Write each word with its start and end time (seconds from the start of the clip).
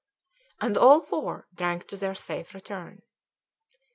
And 0.59 0.79
all 0.79 1.01
four 1.01 1.47
drank 1.53 1.85
to 1.89 1.95
their 1.95 2.15
safe 2.15 2.55
return. 2.55 3.03